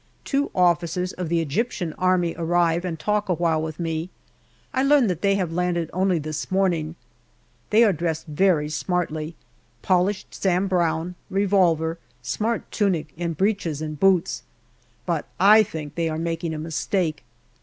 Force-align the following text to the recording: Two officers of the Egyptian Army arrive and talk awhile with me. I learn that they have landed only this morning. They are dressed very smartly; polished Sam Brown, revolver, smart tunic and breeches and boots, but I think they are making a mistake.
Two 0.25 0.49
officers 0.55 1.13
of 1.13 1.29
the 1.29 1.41
Egyptian 1.41 1.93
Army 1.93 2.33
arrive 2.35 2.83
and 2.83 2.97
talk 2.97 3.29
awhile 3.29 3.61
with 3.61 3.79
me. 3.79 4.09
I 4.73 4.81
learn 4.81 5.05
that 5.05 5.21
they 5.21 5.35
have 5.35 5.51
landed 5.53 5.91
only 5.93 6.17
this 6.17 6.49
morning. 6.49 6.95
They 7.69 7.83
are 7.83 7.93
dressed 7.93 8.25
very 8.25 8.67
smartly; 8.69 9.35
polished 9.83 10.33
Sam 10.33 10.67
Brown, 10.67 11.13
revolver, 11.29 11.99
smart 12.23 12.71
tunic 12.71 13.13
and 13.15 13.37
breeches 13.37 13.79
and 13.79 13.99
boots, 13.99 14.41
but 15.05 15.27
I 15.39 15.61
think 15.61 15.93
they 15.93 16.09
are 16.09 16.17
making 16.17 16.55
a 16.55 16.57
mistake. 16.57 17.23